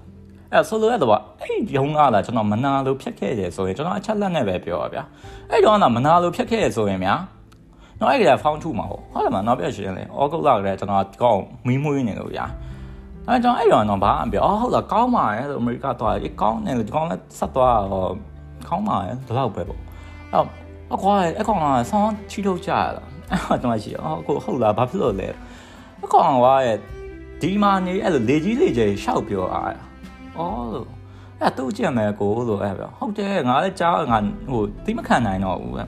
[0.52, 5.04] အဲ့ဆိုလိုရတော့အဲ့ရုံးကလာကျွန်တော်မနာလို့ဖြတ်ခဲ့တယ်ဆိုရင်ကျွန်တော်အချက်လက်နဲ့ပဲပြောပါဗျာ
[5.52, 7.16] အဲ့တော့ကမနာလို့ဖြတ်ခဲ့ရဆိုရင်ဗျာ
[8.00, 12.46] တော့အဲ့ကဖောင်းထုမှာဟုတ်ဟုတ်တယ်မနော်ပြရှင်းလေဩဂုတ်လကလေးကျွန်တော်ကောင်းမီးမွေးနေလို့ဗျာ
[13.28, 18.12] အဲကျွန်တော်အဲ့တော့တော့ဘာအပြောအော်ဟုတ်လားကောင်းပါရဲ့လို့အမေရိကသွားအေးကောင်းတယ်လို့ဒီကောင်းလဲဆက်သွားတော့
[18.68, 19.80] ကောင်းပါရဲ့ဒီလောက်ပဲပေါ့
[20.34, 20.46] အဲ့
[20.94, 23.08] အကွာအကောင်ကဆောင်းချီထုတ်ကြရလား
[23.50, 25.28] အဲ့တော့ရှိအော်ကိုဟုတ်လားဘာဖြစ်လို့လဲ
[26.04, 26.78] အကောင်ကရဲ့
[27.42, 29.76] ဒီမာနေအဲ့လိုလေကြီးလေကြီးရှောက်ပြောအား
[30.38, 30.88] အော်လို့
[31.42, 34.18] အဲ့တူကြည့်မယ်ကိုလို့အဲ့ပြောဟုတ်တယ်ငါလည်းကြားငါ
[34.52, 35.84] ဟိုတိမခံနိုင်တော့ဘူးပဲ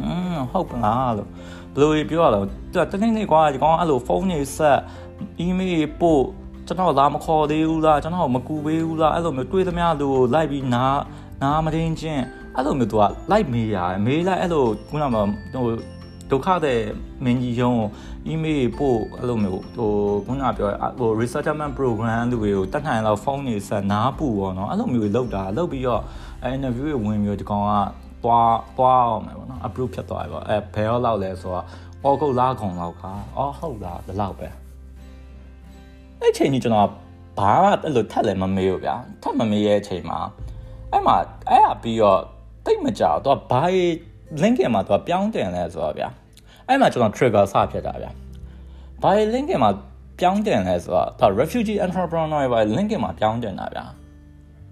[0.00, 1.28] อืมဟုတ်ပါလားလို့
[1.76, 2.38] ဘယ်လိုပြောရလဲ
[2.72, 4.80] သူတနေ့နေ့ကွာဒီကောင်အဲ့လိုဖုန်းနေဆက်
[5.40, 6.22] အီးမေးလ်ပို့
[6.66, 11.00] ကျွန်တော်လာမခေါ်သေးဘူးလားကျွန်တော်မကူပေးဘူးလားအဲ့လိုမျိုးတွေးသမျှလူကိုလိုက်ပြီးနား
[11.42, 12.24] နားမတင်းချင်း
[12.56, 15.66] အဲ့လိုမျိုးသူကလိုက်မေးရတယ်မေးလိုက်အဲ့လိုခုနကဟို
[16.30, 16.80] ဒုက္ခတဲ့
[17.24, 17.78] မင်းကြီးရုံး
[18.32, 19.92] email ပို့အဲ့လိုမျိုးဟို
[20.26, 26.02] ခုနကပြောဟို resettlement program သူတွေကိုတက်နိုင်လောက်ဖုန်းနေဆက်နားပူပေါ့နော်အဲ့လိုမျိုးလောက်တာလောက်ပြီးတော့
[26.54, 27.72] interview ဝင်ပြီးတော့ဒီကောင်က
[28.26, 31.64] သွားသွားအောင်မယ်ပေါ့နော် approve ဖြစ်သွားပြီပေါ့အဲဘယ်တော့လောက်လဲဆိုတော့
[32.04, 33.02] အော်ကုတ်လာကောင်လောက်က
[33.36, 34.48] အော်ဟုတ်လားဒီလောက်ပဲ
[36.20, 36.90] အဲ့ချိန်ကြီးကျွန်တော်
[37.38, 40.18] ဘာမှအဲ့လိုထက်လည်းမမေးဘူးဗျာထက်မမေးရဲ့အချိန်မှာ
[40.92, 41.16] အဲ့မှာ
[41.50, 42.20] အဲ့အပြီးတော့
[42.64, 43.62] တိတ်မကြောက်တော့ဘာ
[44.42, 46.08] LinkedIn မှာသူကပြောင်းတင်လဲဆိုတော့ဗျာ
[46.68, 48.10] အဲ့မှာကျွန်တော် trigger စဖြစ်တာဗျာ
[49.02, 49.70] ဘာ LinkedIn မှာ
[50.20, 53.84] ပြောင်းတင်လဲဆိုတော့သူ refugee entrepreneur ဘာ LinkedIn မှာပြောင်းတင်တာဗျာ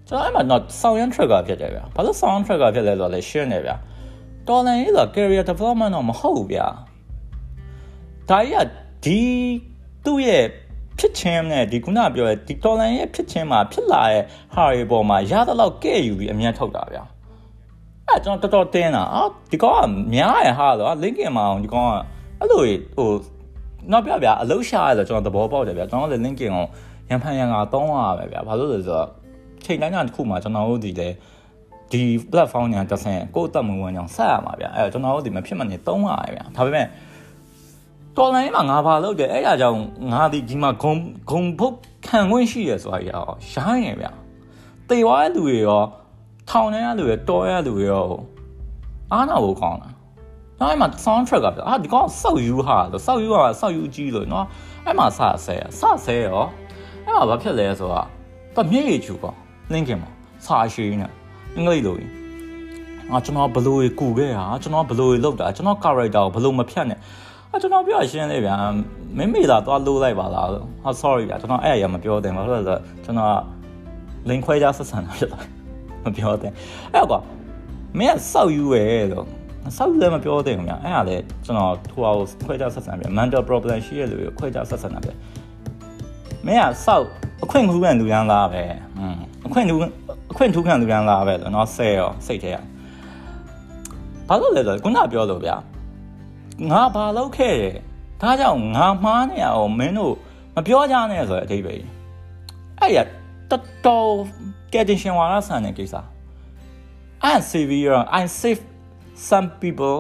[0.09, 3.77] ကျွန်တော်အဲ့မှာတော့ sound trigger ဖြစ်တယ်ဗျာဘာလို့ sound trigger ဖြစ်လဲဆိုတော့လေရှင်းတယ်ဗျာ
[4.49, 6.67] တော်လန်ရေးဆို career development တော့မဟုတ်ဘူးဗျာ
[8.29, 8.69] ဒါကြီးက
[9.05, 9.21] ဒီ
[10.05, 10.45] သူ့ရဲ့
[10.99, 14.23] ဖြစ်ချင်းနဲ့ဒီခုနပြောတဲ့ဒီတော်လန်ရဲ့ဖြစ်ချင်းမှာဖြစ်လာတဲ့
[14.55, 17.05] ဟာတွေပေါ်မှာရသလောက်ကဲ့ယူပြီးအမြန်ထုတ်တာဗျာ
[18.09, 21.91] အဲ့ကျွန်တော်တော်တော်တင်းတာအော်ဒီကောင်ကများရဟာတော့ LinkedIn မှာဒီကောင်က
[22.41, 22.63] အဲ့လို
[22.97, 23.11] ဟို
[23.91, 26.49] နောက်ပြဗျာအလုပ်ရှာရဆိုကျွန်တော်သဘောပေါက်တယ်ဗျာကျွန်တော်လည်း LinkedIn ကို
[27.09, 29.09] ရန်ဖန်ရန်ကသုံးရပဲဗျာဘာလို့လဲဆိုတော့
[29.65, 31.09] ချိန်တိုင်းတစ်ခုမှာကျွန်တော်တို့ဒီလေ
[31.93, 32.03] ဒီ
[32.33, 36.87] platform ညာတစ်ဆင့်ကိုယ့်အသက်မဝင်အောင်ဆက်ရမှာဗျာအဲ့တော့ကျွန်တော်တို့ဒီမဖြစ်မနေသုံးရဗျာဒါပေမဲ့
[38.17, 39.79] တော်လိုင်းမှာငါဘာလုပ်တယ်အဲ့ဒါကြောင့်
[40.13, 40.95] ငါဒီဒီမှာဂုံ
[41.31, 43.25] ဂုံဖုတ်ခံခွင့်ရှိရဆိုတာကြီးရော
[43.55, 44.11] ရိုင်းရဗျာ
[44.89, 45.83] တေဝါလူတွေရော
[46.49, 48.05] ထောင်ထဲကလူတွေတော်ရလူတွေရော
[49.13, 49.89] အားနာဖို့ကောင်းတာ
[50.61, 54.47] နောက်အဲ့မှာ sound track ကပြအာဒီကောင်စောက်ယူဟာလို့စောက်ယူဟာစောက်ယူကြီးလို့နော်
[54.85, 56.45] အဲ့မှာစဆဲစဆဲရော
[57.05, 58.07] အဲ့မှာဘာဖြစ်လဲဆိုတော့
[58.57, 58.87] တမျက်
[59.73, 60.11] ရည်ချူကော linkin မှာ
[60.47, 61.07] စာရှိနေ
[61.55, 62.11] အင်္ဂလိပ်လိုကြီး
[63.11, 66.99] အာကျွန်တော်ဘလို့ကူခဲ့တာကျွန်တော်ဘလို့လောက်တာကျွန်တော် character ကိုဘလို့မဖြတ်နဲ့
[67.53, 68.55] အကျွန်တော်ပြောရှင်းလေးဗျာ
[69.19, 73.35] မင်းမေသာသွားလို့လိုက်ပါလားလို့ဟာ sorry ဗျာကျွန်တော်အဲ့အရာမပြောတယ်ဘာလို့လဲဆိုတော့ကျွန်တော်
[74.29, 75.45] link ခွဲကြဆက်ဆံတာဖြစ်သွား
[76.05, 76.53] မပြောတယ်
[76.95, 77.21] အဲ့ကွာ
[77.99, 79.27] မင်းကစောက်ယူရဲလို့
[79.77, 85.13] စောက်ယူလည်းမပြောသေးဘူးဗျာအဲ့ဒါလေကျွန်တော်ထိုးအောင်ခွဲကြဆက်ဆံပြ mental problem ရှိရလူကိုခွဲကြဆက်ဆံတာပဲ
[86.47, 87.05] မင်းကစောက်
[87.45, 88.63] အခွင့်ထူးခံလူရန်လားပဲ
[88.99, 89.81] อืม အခွင့်ထူး
[90.33, 92.57] အခွင့်ထူးခံလူရန်လားပဲလို့နော်ဆဲရောစိတ်ထဲရ
[94.29, 95.57] ဘာလို့လဲဆိုတော့ခုနပြောလို့ဗျာ
[96.71, 97.75] ငါဘာလုပ်ခဲ့တယ်
[98.21, 100.15] ဒါကြောင့်ငါမှားနေရအောင်မင်းတို့
[100.55, 101.83] မပြောကြနဲ့ဆိုတဲ့အဓိပ္ပာယ်
[102.81, 102.99] အဲ့ရ
[103.51, 104.09] တော်တော်
[104.73, 105.95] ကဲတင်ရှင်ဝါရဆန်တဲ့ကိစ္စ
[107.31, 108.63] I severe I save
[109.29, 109.99] some people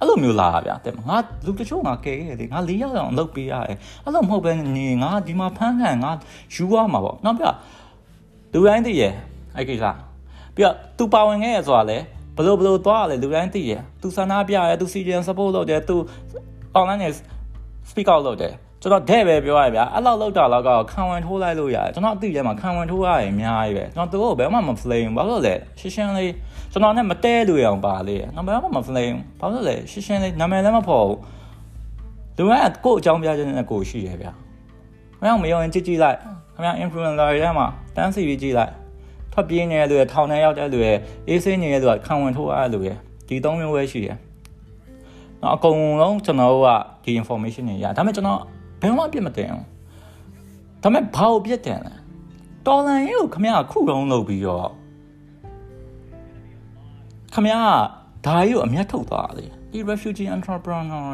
[0.00, 6.10] အဲ့လိုမျိုးလာတာဗျာတဲ့ငါလူတချို့ငါကဲခဲ့တယ်ငါ၄ယောက်အောင်လုပ်ပေးရတယ်အဲ့လိုမဟုတ်ပဲနေငါဒီမှာဖမ်းခံငါ
[6.54, 7.44] ယူရမှာပေါ့နောက်ပြ
[8.56, 9.12] လူတိုင်းသိရဲ့
[9.56, 9.84] အဲ့ကိစ္စ
[10.56, 11.98] ပြီးတော့သူပါဝင်ခဲ့ရဆိုတာလေ
[12.36, 15.96] ဘလို့ဘလို့သွားရလဲလူတိုင်းသိရဲ့သူဆန္ဒပြရဲသူ CGN support လုပ်တယ်သူ
[16.78, 17.12] online နဲ့
[17.90, 26.32] speak out လုပ်တယ်ကျွန်တော်တဲ့ပဲပြောရဗျာအဲ့လောက်လောက်တာလောက်ကခံဝင်ထိုးလိုက်လို့ရတယ်ကျွန်တော်အသိထဲမှာခံဝင်ထိုးရရင်အများကြီးပဲကျွန်တော်သူ့ကိုဘယ်မှမ flame ဘာလို့လဲရှင်းရှင်းလေး
[26.72, 31.18] ကျွန်တော်နဲ့မတဲလို့ရအောင်ပါလေကျွန်တော်ဘယ်မှမ flame ဘာလို့လဲရှင်းရှင်းလေးနာမည်လည်းမဖော်ဘူး
[32.36, 32.48] လူက
[32.84, 34.45] ကို့အကြောင်းပြချက်နဲ့ကိုရှိရဗျာ
[35.22, 36.18] မင်းမယုံရင်ကြည့်ကြည့်လိုက်
[36.54, 38.72] ခင်ဗျာ influencer တွေထဲမှာတန်းစီပြီးကြည့်လိုက်
[39.32, 40.92] ထွက်ပြေးနေတဲ့လူတွေထောင်ထဲရောက်တဲ့လူတွေ
[41.28, 42.92] အေးဆေးနေတဲ့လူကခံဝင်ထိုးရတဲ့လူတွေ
[43.28, 44.16] ဒီသုံးမျိုးပဲရှိတယ်
[45.42, 46.70] နော်အကုန်လုံးကျွန်တော်တို့က
[47.04, 48.40] ဒီ information တွေရဒါပေမဲ့ကျွန်တော်
[48.80, 49.64] ဘယ်မှအပြစ်မတင်ဘူး
[50.82, 51.94] ဒါပေမဲ့ဘာကိုပြစ်တင်လဲ
[52.66, 54.68] တော်လန်ရေးကိုခမရခုတုံးလုပ်ပြီးတော့
[57.34, 57.54] ခမရ
[58.26, 61.08] ဒါကြီးကိုအမျက်ထုတ်သွားတယ်ဒီ refugee entrepreneur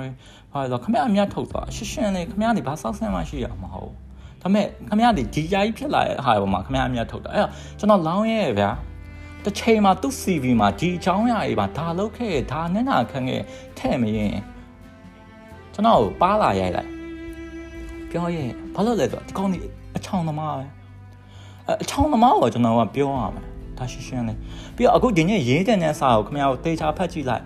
[0.53, 3.93] တွေဘာလို့ခမရအမျက်ထုတ်သွားရှင်းရှင်းလေးခမရဒီဘာစောက်ဆန်းမှရှိရမှာမဟုတ်
[4.43, 8.71] ဒါပေမဲ့ခမရဒီဒီကြားကြီးဖြစ်လာတဲ့ဟာပေါ်မှာခမရအမျက်ထုတ်တာအဲ့တော့ကျွန်တော်လောင်းရဲဗျာ
[9.45, 13.43] တစ်ချိန်မှာသူ့ CV မှာဒီအကြောင်းအရာတွေပါဒါလုပ်ခဲ့ဒါနဲ့နာခံခဲ့
[13.79, 14.37] ထဲ့မရင်
[15.75, 16.91] ကျွန်တော်ပါလာရိုက်လိုက်
[18.11, 19.65] ပြောရဲဘာလို့လဲဆိုတော့ဒီကောင်းကြီး
[19.97, 20.65] အချောင်းသမားပဲ
[21.83, 23.45] အချောင်းသမားကိုကျွန်တော်ကပြောရမယ်
[23.79, 24.39] ဒါရှင်းရှင်းလေး
[24.77, 27.45] ပြီးတော့အခုဒီနေ့ရေးတဲ့နဲ့စာကိုခင်ဗျားတို့တေချာဖတ်ကြည့်လိုက်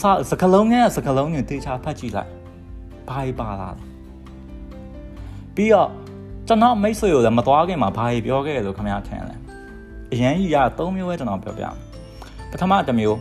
[0.00, 2.30] စာစကလုံးနဲ့စကလုံးနဲ့တေချာဖတ်ကြည့်လိုက်
[3.08, 3.84] ဘာပါလာလဲ
[5.54, 5.88] ပြီးတော့
[6.48, 9.36] ကျွန်တော်မိတ်ဆွေကိုလည်းမသွားခင်မှာဘာကြီးပြောခဲ့လို့ခင်ဗျားထင်လဲ
[10.12, 11.74] အရန်ကြီးရ၃မျိုးပဲကျွန်တော်ပြောပြမယ်
[12.50, 13.18] ပထမတစ်မျိုး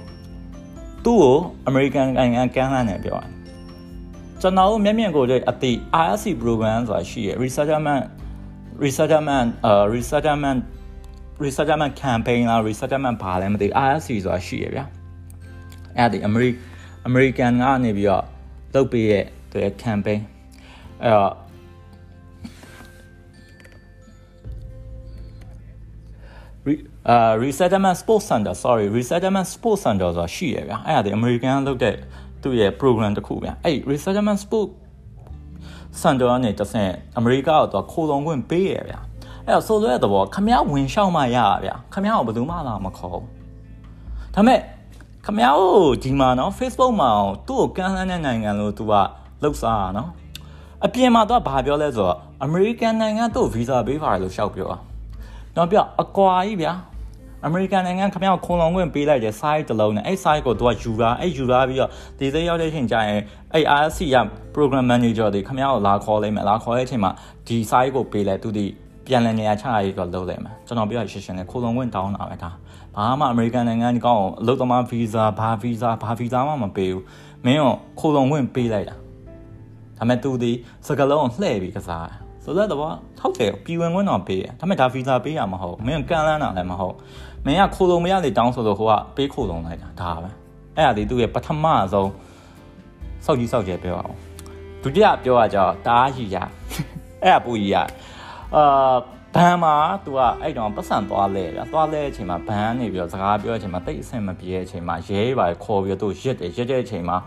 [1.05, 1.35] သူ့ကို
[1.69, 3.29] American နိုင်ငံကန်လန်းနဲ့ပြောတယ်
[4.41, 5.71] ကျွန်တော်တို့မျက်မြင်ကိုတဲ့အတိ
[6.05, 8.03] RSC program ဆိုတာရှိရ resettlement
[8.83, 10.59] resettlement အာ resettlement
[11.43, 14.85] resettlement campaign လား resettlement ဘာလဲမသိ RSC ဆိုတာရှိရဗျာ
[15.97, 16.68] အဲ့ဒီ American
[17.07, 18.25] American ကနေပြီးတော့
[18.73, 20.19] လုပ်ပေးရဲ့သူရဲ့ campaign
[21.03, 21.33] အဲ့တော့
[27.09, 31.95] အာ resettlement sports center sorry resettlement sports center ဆိုတာရှိရဗျာအဲ့ဒါဒီ American လုပ်တဲ့
[32.43, 34.69] သူ့ရဲ့ program တစ်ခုဗျာအဲ့ resettlement sport
[36.01, 38.99] center ကနေတဆင့် America ကိုသူခိုးလုံးခွင့်ပေးရဗျာ
[39.45, 43.25] အဲ့တော့ဆိုလိုတဲ့သဘောခမည်းဝင်ရှောက်မှရရဗျာခမည်းကိုဘယ်သူမှလာမခေါ်ဘူး
[44.35, 44.59] ဒါမဲ့
[45.29, 47.11] ခမည်းကိုဒီမှာနော် Facebook မှာ
[47.47, 48.93] သူ့ကိုကန်လှမ်းတဲ့နိုင်ငံလို့သူက
[49.41, 50.09] လှုပ်ရှားတာနော်
[50.85, 54.77] အပြင်မှာသူကဘာပြောလဲဆိုတော့ American နိုင်ငံသူ့ visa ပေးပါတယ်လို့ရှောက်ပြောတာ
[55.55, 56.73] နောက်ပြအကွာကြီးဗျာ
[57.45, 61.89] အမေရိကန်နိုင်ငံခမရောက်ခုံလုံးခွင့်ပေးလိုက်တဲ့ site တစ်လုံးနဲ့အဲ့ site ကိုသူကယူတာအဲ့ယူလာပြီးတော့
[62.19, 63.21] ဒီစိရောက်တဲ့အချိန်ကျရင်
[63.53, 64.15] အဲ့ RSC ရ
[64.55, 67.11] program manager တွေခမရောက်လာခေါ်လိုက်မယ်လာခေါ်တဲ့အချိန်မှာ
[67.47, 68.65] ဒီ site ကိုပေးလိုက်သူဒီ
[69.09, 72.51] ပြန်လည်နေရာချရရေးတော့လုပ်လိုက်မယ်ကျွန်တော်ပြောရရှင်းရှင်းလေးခုံလုံးခွင့်တောင်းတာပဲဒါ
[72.95, 77.03] ဘာမှအမေရိကန်နိုင်ငံဒီကောင်အလုပ်သမား visa ဘာ visa ဘာ visa မှမပေးဘူး
[77.45, 77.65] မင်းက
[77.99, 79.03] ခုံလုံးခွင့်ပေးလိုက်တာဒါ
[79.97, 80.51] ပေမဲ့သူဒီ
[80.87, 82.07] စကလုံးလှည့်ပြီးကစား
[82.43, 86.95] ဆိုတော့ဟုတ်တယ်ပြည်ဝင်ခွင့်တော့ပေးတယ်ဒါပေမဲ့ဒါ visa ပေးရမှာမဟုတ်မင်းကန်လန်းတာလည်းမဟုတ်
[87.45, 90.29] မင်းကခိုးလုံးမရလေတောင်းဆိုလို့ဟိုကပေးခိုးလုံးလိုက်တာဒါပဲ
[90.75, 92.11] အဲ့ဒါဒီသူ့ရဲ့ပထမဆုံး
[93.25, 94.15] စောက်ကြီးစောက်ကျဲပြောအောင်
[94.83, 96.37] ဒုတိယပြောရကြတားရှိရ
[97.23, 97.77] အဲ့ဒါပူကြီးရ
[98.55, 98.65] အာ
[99.35, 107.17] ဘန်မှာ तू ကအဲ့တော့ပတ်စံသွားလဲဗျာသွားလဲအချိန်မှာဘန်နေပြီးတော့စကားပြောအချိန်မှာတိတ်အဆင်မပြေတဲ့အချိန်မှာရဲပါခေါ်ပြီးတော့သူရစ်တယ်ရစ်တဲ့အချိန်မှာ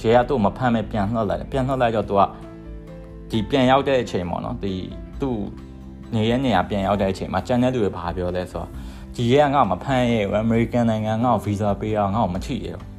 [0.00, 2.22] ရဲကသူ့မဖမ်းမဲ့ပြန်လှော့လိုက်တယ်ပြန်လှော့လိုက်တော့ तू က
[3.30, 4.74] ဒီပြန်ရောက်တဲ့အချိန်ပေါ့နော်ဒီ
[5.20, 5.38] သူ့
[6.14, 8.68] နေရနေရပြန်ရောက်တဲ့အချိန်မှာကျန်တဲ့သူတွေဘာပြောလဲဆိုတော့
[9.14, 12.95] ဒီရဲကငါ့မဖမ်းရဲဘူးအမေရိကန်နိုင်ငံငါ့ကိုဗီဇာပေးအောင်ငါ့ကိုမချိရဲဘူး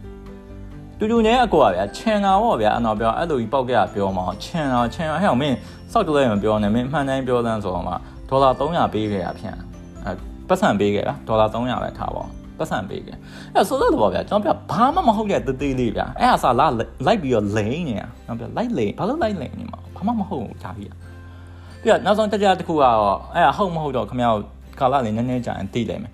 [0.99, 5.57] တူတူနဲ့အကောဗျာချင်တာပေါ့ဗျာအဲ့တော့ပြောအဲ့လိုကြီးပောက်ကြပြောမှာချင်တာချင်ဟဲ့အောင်မင်း
[5.91, 7.93] စောက်တလဲမပြောနဲ့မင်းမှန်တိုင်းပြောလန်းဆိုတော့မှ
[8.29, 9.57] ဒေါ်လာ300ပေးခဲ့ရဖြန့်
[10.05, 10.11] အဲ
[10.47, 12.23] ပတ်စံပေးခဲ့လားဒေါ်လာ300ပဲထားပါ
[12.57, 13.17] ပတ်စံပေးခဲ့
[13.53, 16.67] အဲ့ဆိုတော့ပေါ့ဗျာကျွန်တော်ပြဘာမှမဟုတ်တဲ့တသေးလေးဗျာအဲ့ဟာစာလာ
[17.05, 20.91] လိုက်ပြီးတော့လိန်နေတာကျွန်တော်ပြလိုက်လိန်ဘာလို့လိုက်လိန်နေမှာဘာမှမဟုတ်ဘူးဒါကြီး
[21.81, 24.35] ပြီးတော့နောက်ဆုံးတရားတစ်ခုကတော့အဲ့ဒါဟုတ်မဟုတ်တော့ခင်ဗျား
[24.79, 26.11] ကာလလေးနည်းနည်းကြာရင်သိလိုက်မယ်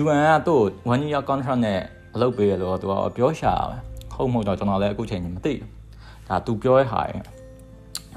[0.00, 0.60] UN ကသူ့
[0.92, 1.80] one year contract နဲ့
[2.14, 3.76] အလုပ်ပေးရလို့သူကပြောရှာပဲ
[4.16, 5.70] ဟုတ်မဟုတ်တော့ကျွန်တော်လည်းအခုချိန်ကြီးမသိဘူး
[6.28, 7.20] ဒါသူပြောရဲ့ဟာရဲ့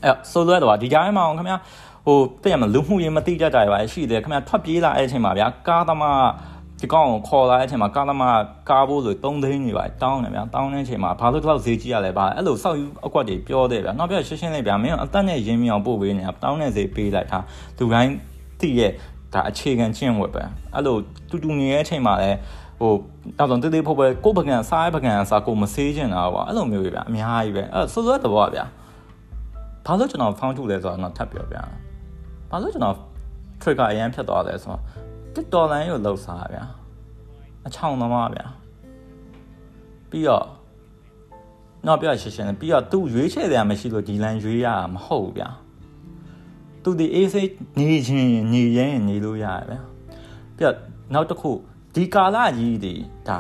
[0.04, 1.58] အဲ့ဆိုလိုတော့ဒီကြားထဲမှာခင်ဗျာ
[2.06, 6.22] ဟိုတဲ့မလူမှုရေးမသိကြကြရပါရှိတယ်ခင်ဗျာထွက်ပြေးလာတဲ့အချိန်မှာဗျာကားသမား
[6.82, 8.38] ဒီကောင်ကိုခေါ်လာတဲ့အချိန်မှာကားသမား
[8.70, 17.40] ကားဖို့လို့3သိန်းနေပါတောင်းတယ်ဗျာတောင်းတဲ့အချိန်မှာဘာလို့ဒီလောက်ဈေးကြီးရလဲဗျာအဲ့လိုစောက်ယူအကွက်တွေပြောတယ်ဗျာနောက်ပြရှင်းရှင်းလေးဗျာမင်းအသက်နဲ့ရင်းမြအောင်ပို့ပေးနေတာတောင်းတဲ့ဈေးပေးလိုက်တာ
[17.78, 18.14] သူတိုင်း
[18.60, 18.92] သိရဲ့
[19.34, 20.98] ဒါအခြေခံကျင့်ဝတ်ပဲအဲ့လို
[21.30, 22.38] တူတူနေတဲ့အချိန်မှာလည်း
[22.80, 22.94] ဟို
[23.38, 28.66] တော့တော့တေးသေးဖို့ပဲကိုပကံစားပကံစားကိုမဆေးချင်တာပေါ့အဲ့လိုမျိုးပဲဗျာအများကြီးပဲအဲ့ဆိုဆိုတဲ့ဘောဗျာ
[29.86, 31.58] ဘာလို့ကျွန်တော်ဖောင်းထုတ်လဲဆိုတော့ထပ်ပြောပြ
[32.52, 32.96] ဘာလို့ကျွန်တော်
[33.62, 34.82] trigger အရင်ဖြတ်သွားလဲဆိုတော့
[35.36, 36.64] တစ်ဒေါ်လာကိုလှုပ်စားဗျာ
[37.68, 38.46] အချောင်းသမားဗျာ
[40.10, 40.46] ပြီးတော့
[41.88, 45.50] တော့ပြရှင်းရှင်းပြီးတော့သူ့ရွေးချယ်တယ်မရှိလို့ဒီလန်ရွေးရမှာမဟုတ်ဘူးဗျာ
[46.84, 49.82] သူဒီအေးစိတ်နေချင်းနေရင်နေလို့ရတယ်
[50.58, 50.76] ဗျပြ
[51.14, 51.52] နောက်တစ်ခု
[51.96, 52.94] ဒီကာလကြီးဒီ
[53.28, 53.40] ဒါ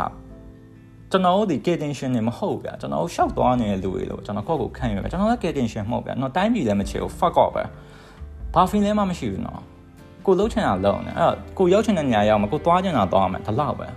[1.11, 7.63] ကျွန်တော်တို့ဒီ ketension နေမဟုတ်ဗျာကျွန်တော်ရှောက်သွားနေတဲ့လူတွေလို့ကျွန်တော်ကိုယ့်ကိုခံရဗျာကျွန်တော်လည်း ketension မဟုတ်ဗျာတော့တိုင်းပြည်လည်းမချေဘူး fuck off ပဲ
[8.53, 9.61] ဘာ feeling မှမရှိဘူးနော်
[10.25, 13.87] ကိုလှုပ်ချင်တာလှုပ်နေအဲ့ကိုရောက်ချင်တဲ့နေရာရောက်မှာကိုသွားချင်တာသွားမယ်ဒါလောက်ပဲ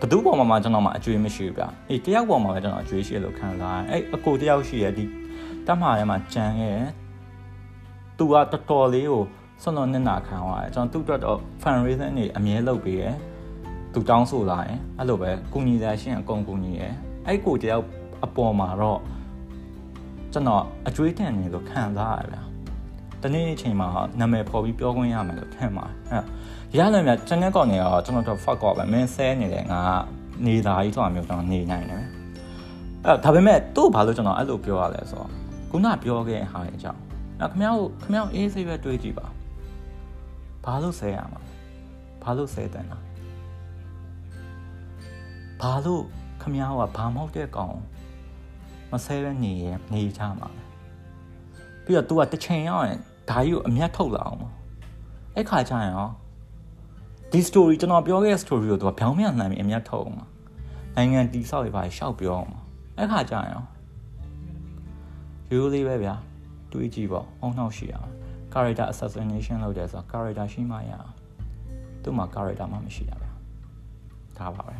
[0.00, 5.04] ဘသူပေါ်မှာမှကျွန်တော်မှအကျွေးမရှိဘူးဗျာအေးတယောက်ပေါ်မှာပဲကျွန်တော်အကျွေးရှိလို့ခံစားရတယ်အဲ့အကိုတယောက်ရှိရဒီ
[5.66, 6.78] တတ်မှာထဲမှာကြံခဲ့
[8.18, 9.22] သူကတော်တော်လေးကို
[9.62, 13.04] ဆွမ်းလွန်နေနာခံသွားတယ်ကျွန်တော်သူ့အတွက်တော့ fundraising တွေအမြဲလုပ်ပေးရ
[13.98, 16.82] သူတောင်းဆိုလာရင်အဲ့လိုပဲကုညီတဲ့ရှင်အကုန်ကုညီရ
[17.26, 17.84] အဲ့ကိုတယောက်
[18.24, 19.00] အပေါ်မှာတော့
[20.32, 22.42] ကျွန်တော်အကျွေးတန်နေလို့ခံစားရတယ်ဗျာ
[23.22, 23.88] တနေ့အချိန်မှာ
[24.20, 26.24] နာမည်ဖော်ပြီးပြောခွင့်ရမယ်လို့ထင်ပါတယ်အဲ့
[26.78, 29.80] ရလည်းမြတ်ကျွန်တော်ကောနေတော့ကျွန်တော်တော့ fuck off ပဲမင်းဆဲနေတယ်ငါ
[30.46, 32.04] နေသားကြီးဆိုတာမျိုးကျွန်တော်နေနိုင်တယ်
[33.04, 35.30] အဲ့ဒါပေမဲ့သူ့ဘာလို့ကျွန်တော်အဲ့လိုပြောရလဲဆိုတော့
[35.70, 37.00] ခုနပြောခဲ့ဟာရဲ့အကြောင်း
[37.40, 39.26] အဲ့ခမ ्या ကိုခမ ्या အေးစိတ်ပဲတွေးကြည့်ပါ
[40.64, 41.40] ဘာလို့ဆဲရမှာ
[42.22, 43.02] ဘာလို့ဆဲတယ်လား
[45.60, 46.02] ဘာလို့
[46.42, 47.76] ခမည်းကဘာမဟုတ်တဲ့ကောင်
[48.90, 50.48] မဆဲတဲ့နေရနေချမှာ
[51.84, 52.98] ပြီးတော့ तू ကတစ်ချိန်ရောက်ရင်
[53.30, 54.40] ဒါကြီးကိုအမျက်ထုတ်လာအောင်
[55.36, 56.08] အဲ့ခါကျရင်ရော
[57.32, 60.18] ဒီ story ကျွန်တော်ပြောခဲ့တဲ့ story ကို तू ကဖြောင်းမြန်လှမ်းပြီးအမျက်ထုတ်အောင်
[60.96, 62.52] နိုင်ငံတီဆောက်တွေပါရှောက်ပြောအောင်
[62.98, 63.64] အဲ့ခါကျရင်ရော
[65.50, 66.14] ရိုးလေးပဲဗျာ
[66.72, 68.10] တွေးကြည့်ပေါ့အောင်းနှောက်ရှိအောင်
[68.52, 71.12] character assassination လုပ်တယ်ဆိုတော့ character ရှိမှရအောင်
[72.02, 73.32] သူ့မှာ character မှမရှိတာဗျာ
[74.38, 74.76] ဒါပါပဲ